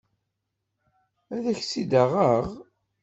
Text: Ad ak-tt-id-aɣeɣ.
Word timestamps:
Ad 1.35 1.43
ak-tt-id-aɣeɣ. 1.51 2.45